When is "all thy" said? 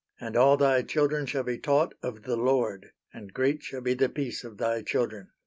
0.35-0.81